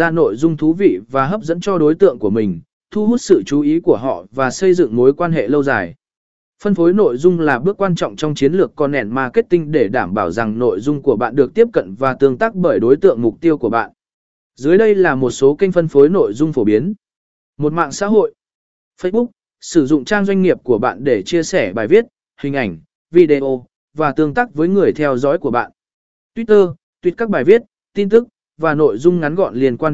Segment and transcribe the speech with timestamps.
[0.00, 2.60] ra nội dung thú vị và hấp dẫn cho đối tượng của mình,
[2.90, 5.94] thu hút sự chú ý của họ và xây dựng mối quan hệ lâu dài.
[6.62, 10.14] Phân phối nội dung là bước quan trọng trong chiến lược content marketing để đảm
[10.14, 13.22] bảo rằng nội dung của bạn được tiếp cận và tương tác bởi đối tượng
[13.22, 13.90] mục tiêu của bạn.
[14.54, 16.94] Dưới đây là một số kênh phân phối nội dung phổ biến.
[17.58, 18.34] Một mạng xã hội.
[19.02, 19.26] Facebook,
[19.60, 22.04] sử dụng trang doanh nghiệp của bạn để chia sẻ bài viết,
[22.40, 22.78] hình ảnh,
[23.10, 25.70] video và tương tác với người theo dõi của bạn.
[26.34, 27.62] Twitter, tweet các bài viết,
[27.94, 28.28] tin tức
[28.60, 29.88] và nội dung ngắn gọn liên quan